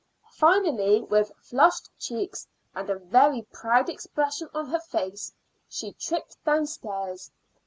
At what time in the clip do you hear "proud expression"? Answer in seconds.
3.53-4.49